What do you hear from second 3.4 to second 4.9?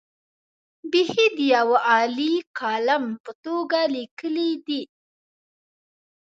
توګه لیکلي دي.